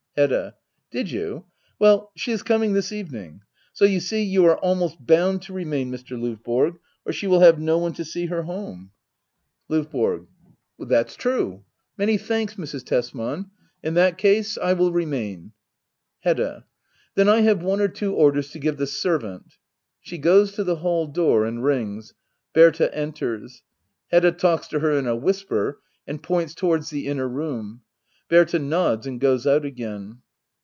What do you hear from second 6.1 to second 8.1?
Lovborg, or she will have no one to